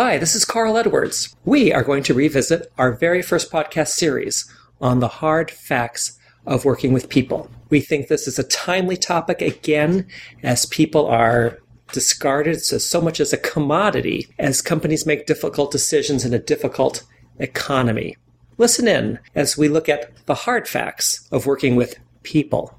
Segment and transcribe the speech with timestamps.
[0.00, 1.34] Hi, this is Carl Edwards.
[1.44, 4.48] We are going to revisit our very first podcast series
[4.80, 7.50] on the hard facts of working with people.
[7.68, 10.06] We think this is a timely topic again,
[10.44, 11.58] as people are
[11.90, 17.02] discarded so, so much as a commodity as companies make difficult decisions in a difficult
[17.40, 18.16] economy.
[18.56, 22.72] Listen in as we look at the hard facts of working with people.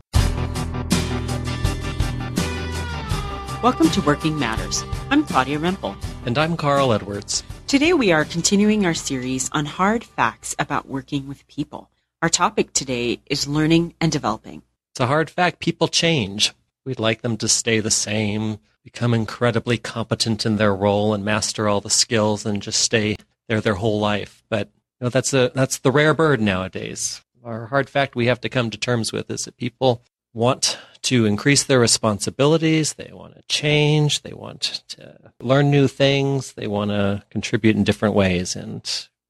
[3.61, 4.85] Welcome to Working Matters.
[5.09, 5.97] I'm Claudia Rempel.
[6.25, 7.43] And I'm Carl Edwards.
[7.67, 11.89] Today we are continuing our series on hard facts about working with people.
[12.21, 14.61] Our topic today is learning and developing.
[14.91, 15.59] It's a hard fact.
[15.59, 16.51] People change.
[16.85, 21.69] We'd like them to stay the same, become incredibly competent in their role and master
[21.69, 23.15] all the skills and just stay
[23.47, 24.43] there their whole life.
[24.49, 24.67] But
[24.99, 27.23] you know, that's a that's the rare bird nowadays.
[27.45, 31.25] Our hard fact we have to come to terms with is that people want to
[31.25, 36.91] increase their responsibilities, they want to change, they want to learn new things, they want
[36.91, 38.55] to contribute in different ways.
[38.55, 38.83] And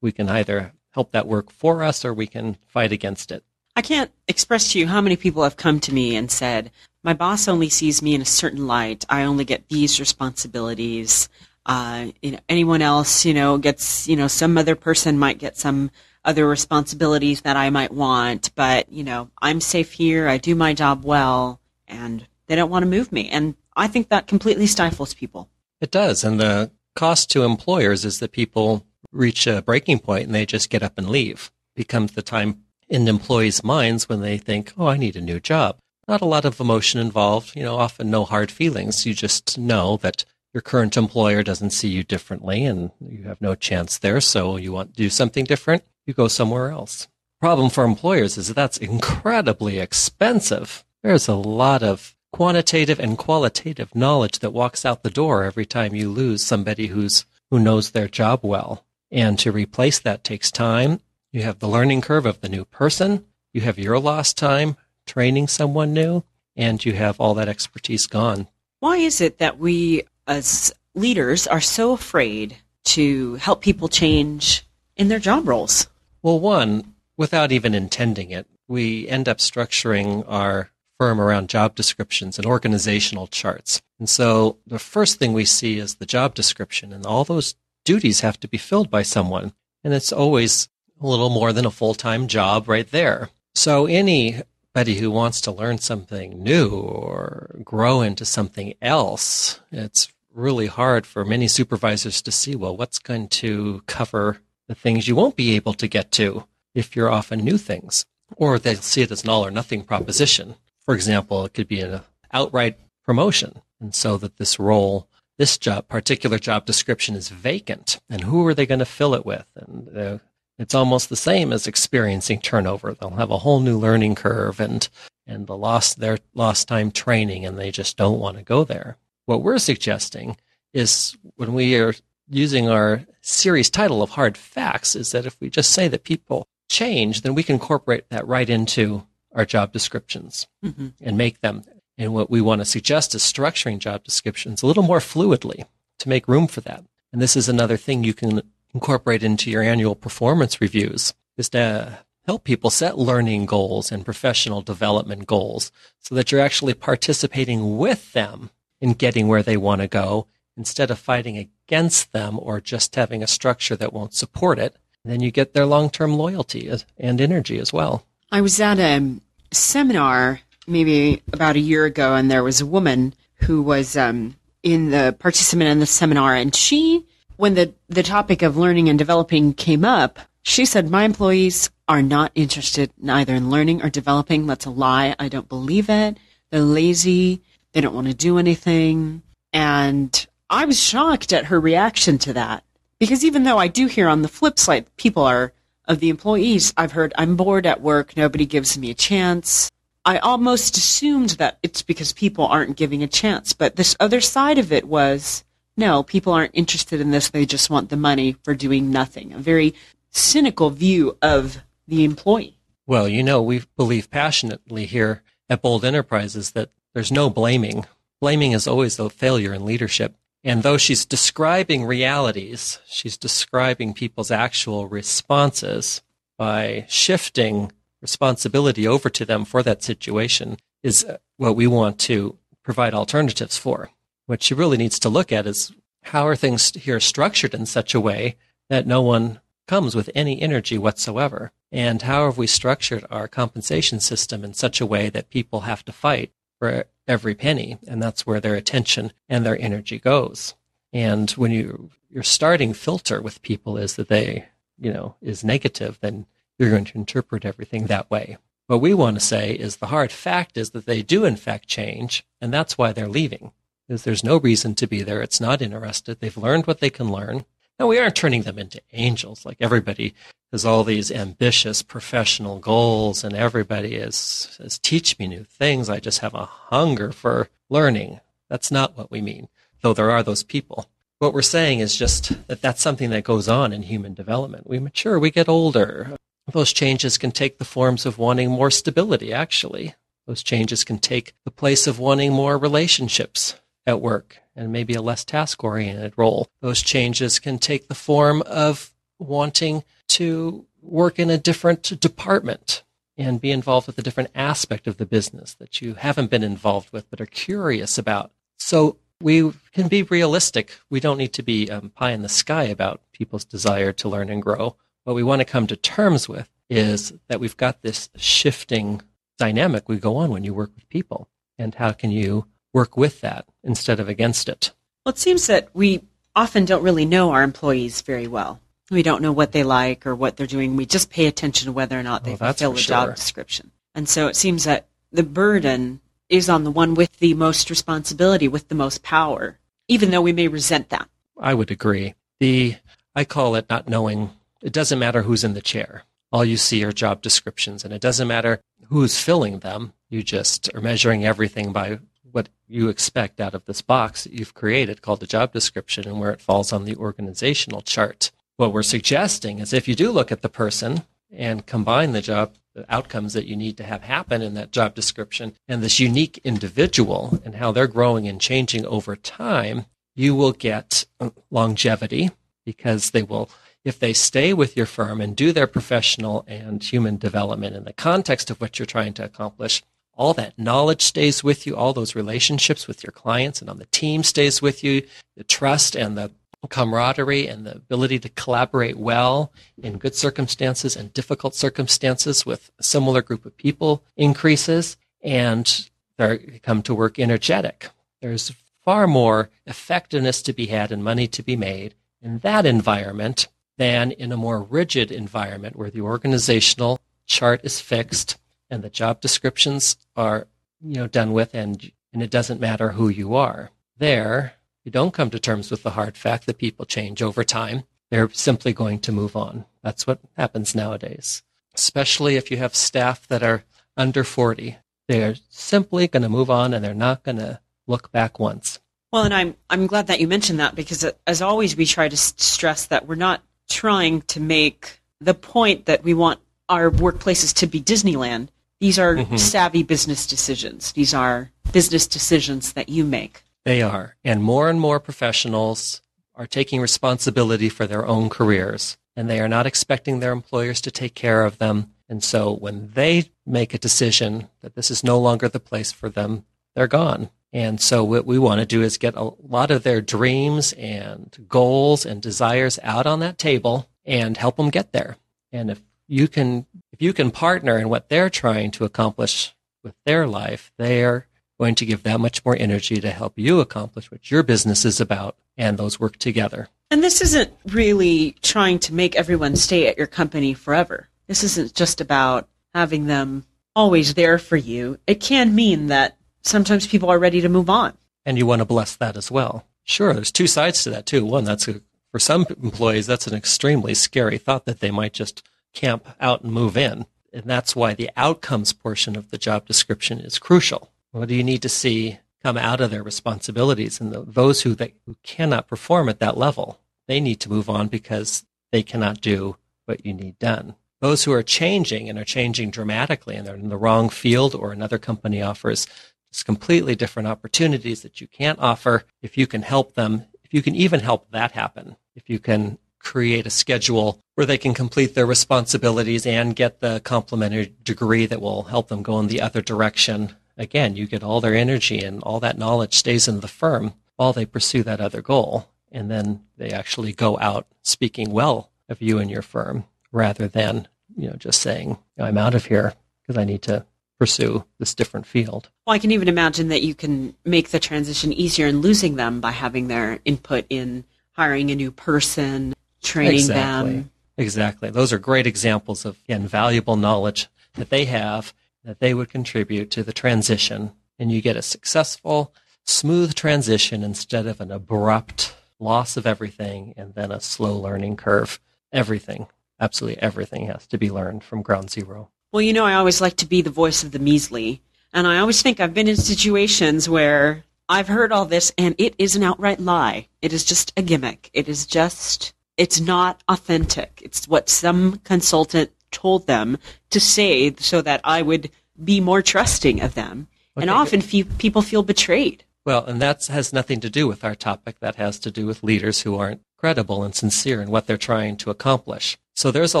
[0.00, 3.44] we can either help that work for us or we can fight against it.
[3.76, 6.70] I can't express to you how many people have come to me and said,
[7.02, 9.04] My boss only sees me in a certain light.
[9.08, 11.28] I only get these responsibilities.
[11.66, 15.56] Uh, you know, anyone else, you know, gets, you know, some other person might get
[15.56, 15.90] some
[16.24, 20.28] other responsibilities that I might want, but you know, I'm safe here.
[20.28, 21.60] I do my job well,
[21.94, 23.28] and they don't want to move me.
[23.28, 25.48] And I think that completely stifles people.
[25.80, 30.34] It does, and the cost to employers is that people reach a breaking point and
[30.34, 31.50] they just get up and leave.
[31.74, 35.78] Becomes the time in employees' minds when they think, "Oh, I need a new job."
[36.06, 37.56] Not a lot of emotion involved.
[37.56, 39.06] You know, often no hard feelings.
[39.06, 43.54] You just know that your current employer doesn't see you differently and you have no
[43.54, 44.20] chance there.
[44.20, 47.08] So you want to do something different you go somewhere else.
[47.40, 50.83] Problem for employers is that that's incredibly expensive.
[51.04, 55.94] There's a lot of quantitative and qualitative knowledge that walks out the door every time
[55.94, 58.86] you lose somebody who's who knows their job well.
[59.10, 61.00] And to replace that takes time.
[61.30, 63.26] You have the learning curve of the new person.
[63.52, 66.24] You have your lost time training someone new,
[66.56, 68.48] and you have all that expertise gone.
[68.80, 74.64] Why is it that we as leaders are so afraid to help people change
[74.96, 75.86] in their job roles?
[76.22, 82.38] Well, one, without even intending it, we end up structuring our firm around job descriptions
[82.38, 83.82] and organizational charts.
[83.98, 88.20] And so the first thing we see is the job description, and all those duties
[88.20, 89.52] have to be filled by someone.
[89.82, 90.68] And it's always
[91.00, 93.30] a little more than a full time job right there.
[93.54, 100.66] So anybody who wants to learn something new or grow into something else, it's really
[100.66, 105.36] hard for many supervisors to see, well, what's going to cover the things you won't
[105.36, 106.44] be able to get to
[106.74, 108.04] if you're off on new things.
[108.36, 110.56] Or they'll see it as an all or nothing proposition.
[110.84, 112.00] For example, it could be an
[112.32, 113.60] outright promotion.
[113.80, 115.08] And so that this role,
[115.38, 118.00] this job, particular job description is vacant.
[118.08, 119.46] And who are they going to fill it with?
[119.56, 120.18] And uh,
[120.58, 122.94] it's almost the same as experiencing turnover.
[122.94, 124.88] They'll have a whole new learning curve and,
[125.26, 128.96] and the lost, their lost time training and they just don't want to go there.
[129.26, 130.36] What we're suggesting
[130.72, 131.94] is when we are
[132.28, 136.46] using our series title of Hard Facts is that if we just say that people
[136.68, 140.88] change, then we can incorporate that right into our job descriptions mm-hmm.
[141.00, 141.62] and make them.
[141.96, 145.64] And what we want to suggest is structuring job descriptions a little more fluidly
[145.98, 146.84] to make room for that.
[147.12, 148.42] And this is another thing you can
[148.74, 154.62] incorporate into your annual performance reviews is to help people set learning goals and professional
[154.62, 155.70] development goals
[156.00, 160.90] so that you're actually participating with them in getting where they want to go instead
[160.90, 164.76] of fighting against them or just having a structure that won't support it.
[165.04, 168.06] Then you get their long term loyalty and energy as well.
[168.32, 169.16] I was at a
[169.54, 174.90] seminar maybe about a year ago, and there was a woman who was um, in
[174.90, 177.04] the participant in the seminar, and she,
[177.36, 182.02] when the, the topic of learning and developing came up, she said, My employees are
[182.02, 184.46] not interested neither in learning or developing.
[184.46, 185.14] That's a lie.
[185.18, 186.18] I don't believe it.
[186.50, 187.42] They're lazy.
[187.72, 189.22] They don't want to do anything.
[189.52, 192.62] And I was shocked at her reaction to that
[192.98, 195.52] because even though I do hear on the flip side, people are
[195.86, 199.70] of the employees, I've heard I'm bored at work, nobody gives me a chance.
[200.04, 204.58] I almost assumed that it's because people aren't giving a chance, but this other side
[204.58, 205.44] of it was
[205.76, 209.32] no, people aren't interested in this, they just want the money for doing nothing.
[209.32, 209.74] A very
[210.10, 212.58] cynical view of the employee.
[212.86, 217.86] Well, you know, we believe passionately here at Bold Enterprises that there's no blaming.
[218.20, 220.14] Blaming is always a failure in leadership.
[220.44, 226.02] And though she's describing realities, she's describing people's actual responses
[226.36, 232.36] by shifting responsibility over to them for that situation is uh, what we want to
[232.62, 233.90] provide alternatives for.
[234.26, 237.94] What she really needs to look at is how are things here structured in such
[237.94, 238.36] a way
[238.68, 241.52] that no one comes with any energy whatsoever?
[241.72, 245.82] And how have we structured our compensation system in such a way that people have
[245.86, 246.32] to fight
[246.64, 247.78] for every penny?
[247.86, 250.54] And that's where their attention and their energy goes.
[250.92, 254.46] And when you, your starting filter with people is that they,
[254.78, 256.26] you know, is negative, then
[256.58, 258.38] you're going to interpret everything that way.
[258.66, 261.66] What we want to say is the hard fact is that they do in fact
[261.66, 263.52] change, and that's why they're leaving.
[263.86, 265.20] Because there's no reason to be there.
[265.20, 266.20] It's not interested.
[266.20, 267.44] They've learned what they can learn.
[267.78, 270.14] Now we aren't turning them into angels like everybody
[270.54, 275.90] has all these ambitious professional goals and everybody is says teach me new things.
[275.90, 278.20] I just have a hunger for learning.
[278.48, 279.48] That's not what we mean,
[279.80, 280.88] though there are those people.
[281.18, 284.68] What we're saying is just that that's something that goes on in human development.
[284.68, 286.16] We mature, we get older.
[286.52, 289.96] Those changes can take the forms of wanting more stability, actually.
[290.28, 293.56] Those changes can take the place of wanting more relationships
[293.88, 296.46] at work and maybe a less task oriented role.
[296.60, 302.82] Those changes can take the form of wanting to work in a different department
[303.16, 306.92] and be involved with a different aspect of the business that you haven't been involved
[306.92, 308.32] with but are curious about.
[308.58, 310.78] So we can be realistic.
[310.90, 314.30] We don't need to be um, pie in the sky about people's desire to learn
[314.30, 314.76] and grow.
[315.04, 319.02] What we want to come to terms with is that we've got this shifting
[319.38, 321.28] dynamic we go on when you work with people.
[321.58, 324.72] And how can you work with that instead of against it?
[325.04, 326.02] Well, it seems that we
[326.34, 328.60] often don't really know our employees very well.
[328.90, 330.76] We don't know what they like or what they're doing.
[330.76, 332.94] We just pay attention to whether or not they Well, fulfill the sure.
[333.06, 333.70] job description.
[333.94, 338.48] And so it seems that the burden is on the one with the most responsibility,
[338.48, 341.08] with the most power, even though we may resent that.
[341.40, 342.14] I would agree.
[342.40, 342.76] The
[343.14, 344.30] I call it not knowing.
[344.62, 346.02] It doesn't matter who's in the chair.
[346.32, 349.92] All you see are job descriptions, and it doesn't matter who's filling them.
[350.08, 354.54] You just are measuring everything by what you expect out of this box that you've
[354.54, 358.32] created called the job description and where it falls on the organizational chart.
[358.56, 362.54] What we're suggesting is if you do look at the person and combine the job
[362.74, 366.40] the outcomes that you need to have happen in that job description and this unique
[366.44, 371.04] individual and how they're growing and changing over time, you will get
[371.50, 372.30] longevity
[372.64, 373.48] because they will
[373.84, 377.92] if they stay with your firm and do their professional and human development in the
[377.92, 379.82] context of what you're trying to accomplish,
[380.14, 383.86] all that knowledge stays with you, all those relationships with your clients and on the
[383.86, 385.02] team stays with you,
[385.36, 386.30] the trust and the
[386.68, 389.52] camaraderie and the ability to collaborate well
[389.82, 396.60] in good circumstances and difficult circumstances with a similar group of people increases and they
[396.62, 397.90] come to work energetic.
[398.20, 398.52] There's
[398.84, 404.12] far more effectiveness to be had and money to be made in that environment than
[404.12, 408.38] in a more rigid environment where the organizational chart is fixed
[408.70, 410.46] and the job descriptions are
[410.80, 413.70] you know done with and and it doesn't matter who you are.
[413.98, 417.84] There, you don't come to terms with the hard fact that people change over time.
[418.10, 419.64] They're simply going to move on.
[419.82, 421.42] That's what happens nowadays.
[421.74, 423.64] Especially if you have staff that are
[423.96, 424.76] under 40.
[425.08, 428.78] They're simply going to move on and they're not going to look back once.
[429.12, 432.08] Well, and I'm I'm glad that you mentioned that because uh, as always we try
[432.08, 437.54] to stress that we're not trying to make the point that we want our workplaces
[437.54, 438.48] to be Disneyland.
[438.80, 439.38] These are Mhm.
[439.38, 440.92] savvy business decisions.
[440.92, 443.43] These are business decisions that you make.
[443.64, 444.16] They are.
[444.24, 446.02] And more and more professionals
[446.34, 450.90] are taking responsibility for their own careers and they are not expecting their employers to
[450.90, 451.92] take care of them.
[452.08, 456.08] And so when they make a decision that this is no longer the place for
[456.08, 456.44] them,
[456.74, 457.30] they're gone.
[457.52, 461.36] And so what we want to do is get a lot of their dreams and
[461.48, 465.16] goals and desires out on that table and help them get there.
[465.52, 469.54] And if you can, if you can partner in what they're trying to accomplish
[469.84, 474.10] with their life, they're going to give that much more energy to help you accomplish
[474.10, 476.68] what your business is about and those work together.
[476.90, 481.08] And this isn't really trying to make everyone stay at your company forever.
[481.26, 483.44] This isn't just about having them
[483.74, 484.98] always there for you.
[485.06, 487.96] It can mean that sometimes people are ready to move on.
[488.26, 489.66] And you want to bless that as well.
[489.84, 491.24] Sure, there's two sides to that too.
[491.24, 491.80] One, that's a,
[492.10, 495.42] for some employees, that's an extremely scary thought that they might just
[495.72, 497.06] camp out and move in.
[497.32, 500.90] And that's why the outcomes portion of the job description is crucial.
[501.14, 504.00] What do you need to see come out of their responsibilities?
[504.00, 507.70] And the, those who, that, who cannot perform at that level, they need to move
[507.70, 510.74] on because they cannot do what you need done.
[511.00, 514.72] Those who are changing and are changing dramatically and they're in the wrong field or
[514.72, 515.86] another company offers
[516.32, 520.62] just completely different opportunities that you can't offer if you can help them, if you
[520.62, 525.14] can even help that happen, if you can create a schedule where they can complete
[525.14, 529.62] their responsibilities and get the complementary degree that will help them go in the other
[529.62, 530.34] direction.
[530.56, 534.32] Again, you get all their energy and all that knowledge stays in the firm while
[534.32, 535.68] they pursue that other goal.
[535.94, 540.88] and then they actually go out speaking well of you and your firm rather than
[541.16, 543.86] you know just saying I'm out of here because I need to
[544.18, 545.70] pursue this different field.
[545.86, 549.40] Well, I can even imagine that you can make the transition easier in losing them
[549.40, 553.92] by having their input in hiring a new person, training exactly.
[553.92, 554.10] them.
[554.36, 554.90] Exactly.
[554.90, 558.52] Those are great examples of invaluable knowledge that they have
[558.84, 560.92] that they would contribute to the transition.
[561.18, 562.52] And you get a successful,
[562.84, 568.60] smooth transition instead of an abrupt loss of everything and then a slow learning curve.
[568.92, 569.46] Everything,
[569.80, 572.30] absolutely everything has to be learned from ground zero.
[572.52, 574.80] Well, you know, I always like to be the voice of the measly.
[575.12, 579.14] And I always think I've been in situations where I've heard all this and it
[579.18, 580.28] is an outright lie.
[580.42, 581.50] It is just a gimmick.
[581.52, 584.20] It is just, it's not authentic.
[584.24, 586.78] It's what some consultant told them
[587.10, 588.70] to say so that I would
[589.02, 590.46] be more trusting of them.
[590.76, 590.84] Okay.
[590.84, 592.64] And often fe- people feel betrayed.
[592.86, 595.00] Well, and that has nothing to do with our topic.
[595.00, 598.56] That has to do with leaders who aren't credible and sincere in what they're trying
[598.58, 599.38] to accomplish.
[599.54, 600.00] So there's a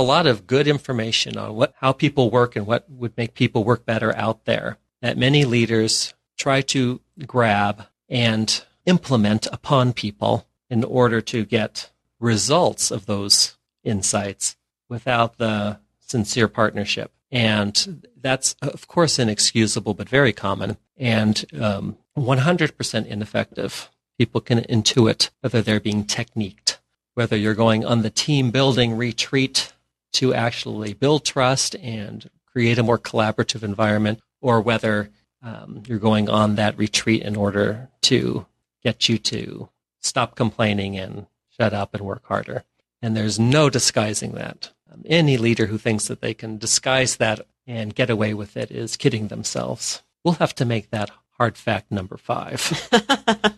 [0.00, 3.86] lot of good information on what, how people work and what would make people work
[3.86, 11.20] better out there that many leaders try to grab and implement upon people in order
[11.20, 11.90] to get
[12.20, 14.56] results of those insights
[14.88, 15.78] without the
[16.14, 17.10] sincere partnership.
[17.32, 23.90] And that's, of course, inexcusable, but very common and um, 100% ineffective.
[24.16, 26.78] People can intuit whether they're being techniqued,
[27.14, 29.72] whether you're going on the team building retreat
[30.12, 35.10] to actually build trust and create a more collaborative environment, or whether
[35.42, 38.46] um, you're going on that retreat in order to
[38.84, 39.68] get you to
[40.00, 41.26] stop complaining and
[41.58, 42.62] shut up and work harder.
[43.04, 44.70] And there's no disguising that.
[44.90, 48.70] Um, any leader who thinks that they can disguise that and get away with it
[48.70, 50.02] is kidding themselves.
[50.24, 52.88] We'll have to make that hard fact number five.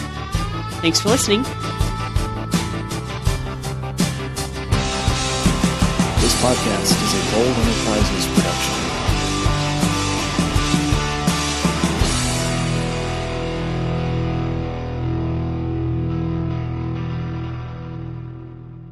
[0.81, 1.43] Thanks for listening.
[6.23, 8.78] This podcast is a Bold Enterprises production.